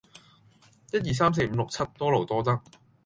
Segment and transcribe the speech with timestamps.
[0.91, 2.59] 一二三四五六七，多勞多得